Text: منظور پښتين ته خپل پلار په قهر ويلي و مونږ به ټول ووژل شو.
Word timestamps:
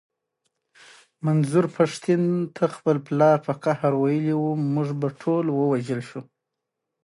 منظور 1.25 1.65
پښتين 1.77 2.21
ته 2.55 2.63
خپل 2.75 2.97
پلار 3.07 3.37
په 3.47 3.53
قهر 3.63 3.91
ويلي 4.01 4.35
و 4.37 4.43
مونږ 4.73 4.89
به 4.99 5.07
ټول 5.21 5.45
ووژل 5.51 6.01
شو. 6.09 6.21